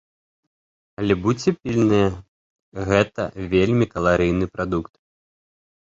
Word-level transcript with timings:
Але 1.01 1.13
будзьце 1.25 1.49
пільныя, 1.61 2.07
гэта 2.89 3.27
вельмі 3.55 3.85
каларыйны 3.95 4.45
прадукт. 4.57 4.93